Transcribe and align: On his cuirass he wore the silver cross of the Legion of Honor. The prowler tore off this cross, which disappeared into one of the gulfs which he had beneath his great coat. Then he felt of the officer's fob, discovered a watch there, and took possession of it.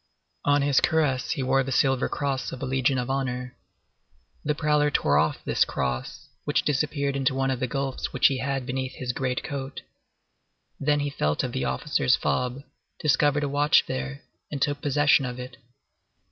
On 0.45 0.63
his 0.63 0.81
cuirass 0.81 1.29
he 1.29 1.43
wore 1.43 1.61
the 1.61 1.71
silver 1.71 2.09
cross 2.09 2.51
of 2.51 2.59
the 2.59 2.65
Legion 2.65 2.97
of 2.97 3.07
Honor. 3.11 3.55
The 4.43 4.55
prowler 4.55 4.89
tore 4.89 5.19
off 5.19 5.43
this 5.45 5.63
cross, 5.63 6.27
which 6.43 6.63
disappeared 6.63 7.15
into 7.15 7.35
one 7.35 7.51
of 7.51 7.59
the 7.59 7.67
gulfs 7.67 8.11
which 8.11 8.25
he 8.25 8.39
had 8.39 8.65
beneath 8.65 8.93
his 8.95 9.11
great 9.13 9.43
coat. 9.43 9.81
Then 10.79 11.01
he 11.01 11.11
felt 11.11 11.43
of 11.43 11.51
the 11.51 11.65
officer's 11.65 12.15
fob, 12.15 12.63
discovered 12.99 13.43
a 13.43 13.47
watch 13.47 13.85
there, 13.85 14.23
and 14.51 14.59
took 14.59 14.81
possession 14.81 15.23
of 15.23 15.39
it. 15.39 15.57